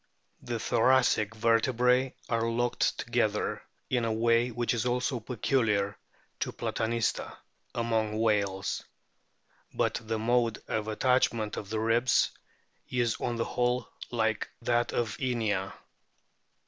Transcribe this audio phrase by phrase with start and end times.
[0.41, 5.95] The thoracic vertebrae are locked together in a way which is also peculiar
[6.39, 7.37] to Platanista
[7.75, 8.83] among whales;
[9.71, 12.31] but the mode of attachment of the ribs
[12.89, 15.71] is on the whole like that of Inia.